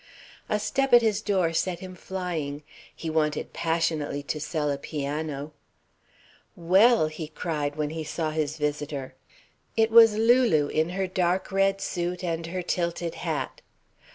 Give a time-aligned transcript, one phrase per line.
[0.49, 2.63] A step at his door set him flying.
[2.95, 5.53] He wanted passionately to sell a piano.
[6.55, 9.13] "Well!" he cried, when he saw his visitor.
[9.77, 13.61] It was Lulu, in her dark red suit and her tilted hat.